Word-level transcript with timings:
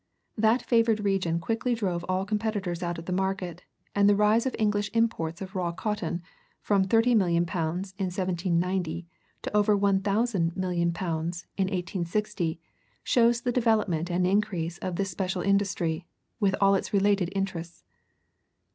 That 0.35 0.63
favored 0.63 1.01
region 1.01 1.39
quickly 1.39 1.75
drove 1.75 2.03
all 2.09 2.25
competitors 2.25 2.81
out 2.81 2.97
of 2.97 3.05
the 3.05 3.13
market; 3.13 3.65
and 3.93 4.09
the 4.09 4.15
rise 4.15 4.47
of 4.47 4.55
English 4.57 4.89
imports 4.95 5.41
of 5.43 5.55
raw 5.55 5.71
cotton, 5.71 6.23
from 6.59 6.83
thirty 6.85 7.13
million 7.13 7.45
pounds, 7.45 7.93
in 7.99 8.05
1790 8.05 9.05
to 9.43 9.55
over 9.55 9.77
one 9.77 9.99
thousand 10.01 10.57
million 10.57 10.91
pounds 10.91 11.45
in 11.55 11.65
1860, 11.65 12.59
shows 13.03 13.41
the 13.41 13.51
development 13.51 14.09
and 14.09 14.25
increase 14.25 14.79
of 14.79 14.95
this 14.95 15.11
special 15.11 15.43
industry, 15.43 16.07
with 16.39 16.55
all 16.59 16.73
its 16.73 16.93
related 16.93 17.29
interests. 17.35 17.83